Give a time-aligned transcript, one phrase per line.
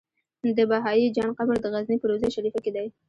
[0.57, 2.87] د بهايي جان قبر د غزنی په روضه شريفه کی دی